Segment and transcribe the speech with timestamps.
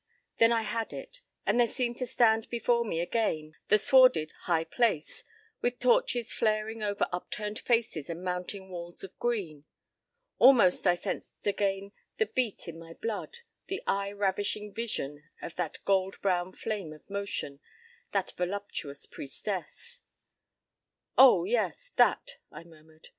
[0.39, 4.63] —Then I had it, and there seemed to stand before me again the swarded "high
[4.63, 5.23] place,"
[5.61, 9.63] with torches flaring over upturned faces and mounting walls of green.
[10.39, 13.37] Almost I sensed again the beat in my blood,
[13.67, 17.59] the eye ravishing vision of that gold brown flame of motion,
[18.11, 20.01] that voluptuous priestess.
[21.15, 21.91] "Oh, yes.
[21.97, 23.09] That!" I murmured.